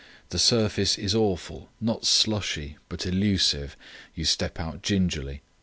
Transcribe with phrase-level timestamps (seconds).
[0.29, 3.77] "The surface is awful!—not slushy, but elusive.
[4.15, 5.43] You step out gingerly.